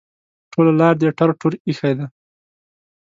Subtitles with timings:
[0.51, 2.05] ټوله لار دې ټر ټور ایښی ده.